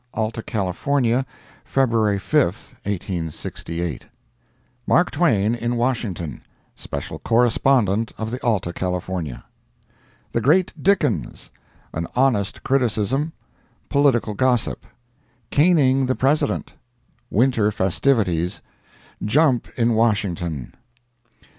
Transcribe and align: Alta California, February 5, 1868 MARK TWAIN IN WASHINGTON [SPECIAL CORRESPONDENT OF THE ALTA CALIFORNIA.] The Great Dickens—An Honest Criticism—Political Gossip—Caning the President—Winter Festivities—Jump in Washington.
Alta 0.15 0.41
California, 0.41 1.27
February 1.63 2.17
5, 2.17 2.43
1868 2.85 4.07
MARK 4.87 5.11
TWAIN 5.11 5.53
IN 5.53 5.75
WASHINGTON 5.75 6.41
[SPECIAL 6.75 7.19
CORRESPONDENT 7.19 8.11
OF 8.17 8.31
THE 8.31 8.41
ALTA 8.41 8.73
CALIFORNIA.] 8.73 9.43
The 10.31 10.41
Great 10.41 10.73
Dickens—An 10.81 12.07
Honest 12.15 12.63
Criticism—Political 12.63 14.33
Gossip—Caning 14.33 16.07
the 16.07 16.15
President—Winter 16.15 17.69
Festivities—Jump 17.69 19.67
in 19.77 19.93
Washington. 19.93 20.73